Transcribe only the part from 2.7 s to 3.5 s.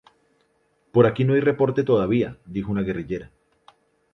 una guerrillera-.